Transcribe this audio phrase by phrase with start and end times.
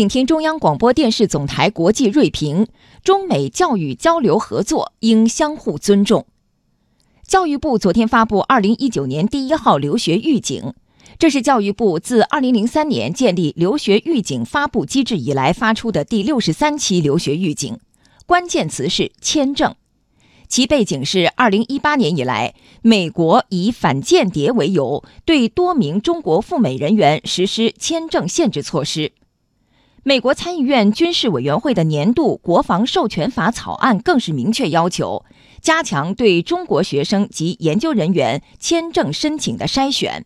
[0.00, 2.66] 请听中央广播电视总台国际锐评：
[3.04, 6.24] 中美教育交流合作应相互尊重。
[7.28, 10.72] 教育部昨天发布二零一九年第一号留学预警，
[11.18, 17.78] 这是教育部自二零零三年建立留学预警发布机制以来发出的第六十三期留学预警，
[18.24, 19.74] 关键词是签证。
[20.48, 29.12] 其背景是二零一八年以来，美国以反间谍为由，对多名中国赴美人员实施签证限制措施。
[30.02, 35.26] 美国参议院军事委员会的年度国防授权法草案更是明确要求，
[35.60, 40.24] 加强对中国学生及研究人员签证申请的筛选。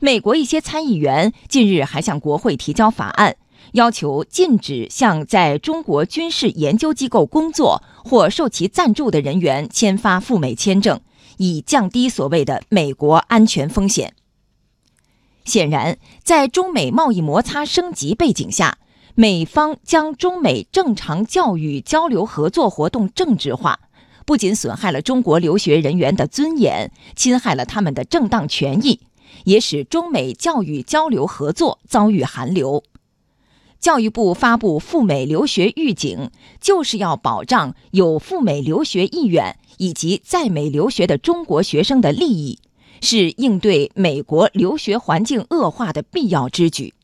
[0.00, 3.36] 美国一些参议员近日还向国会提交法案，
[3.74, 11.00] 要求禁止向在中国军事研究机构工作或受其赞助的人员签发赴美签证，
[11.36, 14.12] 以降低所谓的美国安全风险。
[15.44, 18.78] 显然，在中美贸易摩擦升级背景下，
[19.14, 23.80] 美方将中美正常教育交流合作活动政治化，
[24.24, 29.00] 不仅损害了中国留学人员的尊严，侵害了他们的正当权益，
[29.44, 32.84] 也使中美教育交流合作遭遇寒流。
[33.80, 42.60] 教育部发布赴美留学预警，就是要保障有赴美留学意愿以及在美留学的中国学生的利益。
[43.02, 46.94] 是应对美国留学环境恶化的必要之举。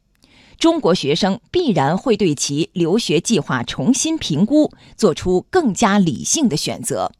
[0.56, 7.12] 中国学生必然会对其留学计划重新评估，做出更加理性的选择。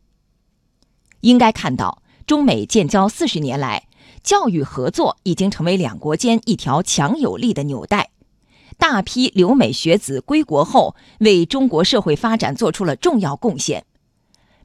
[1.21, 3.87] 应该看到，中美建交四十年来，
[4.23, 8.11] 教育合作已经成为两国间一条强有力的纽带。
[8.77, 13.85] 大批留美学子归国后，为中国社会发展做出了重要贡献。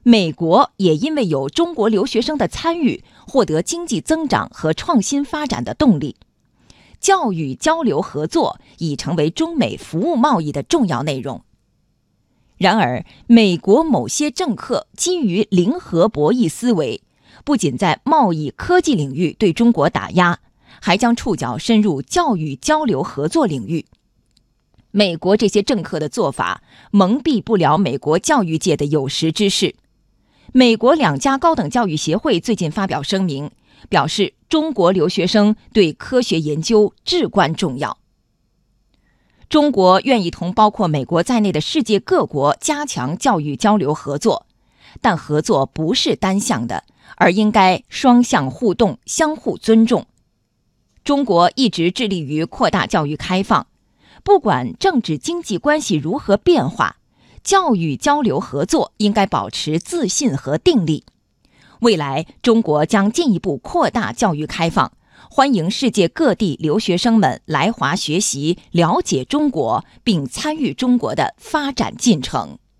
[0.06, 6.16] 美国也因为有中国留学生的参与，获得经济增长和创新发展的动力。
[7.00, 11.42] 教育交流合作已成为中美服务贸易的重要内容。
[12.58, 17.02] 然而，美国某些政客基于零和博弈思维，
[17.42, 20.38] 不仅在贸易科技领域对中国打压，
[20.82, 23.86] 还将触角深入教育交流合作领域。
[24.90, 29.74] 美国这些政客的做法，蒙蔽不了美国教育界的有识之士。
[30.56, 33.50] 美国两家高等教育协会最近发表声明，
[33.88, 37.98] 表示中国留学生对科学研究至关重要。
[39.48, 44.46] 中国愿意同包括美国在内的世界各国加强教育交流合作，
[45.00, 46.84] 但合作不是单向的，
[47.16, 50.06] 而应该双向互动、相互尊重。
[51.02, 53.66] 中国一直致力于扩大教育开放，
[54.22, 56.98] 不管政治经济关系如何变化。
[57.44, 61.04] 教育交流合作应该保持自信和定力。
[61.80, 64.90] 未来，中国将进一步扩大教育开放，
[65.30, 72.58] 欢迎世界各地留学生们来华学习、了解中国，并参与中国的发展进程。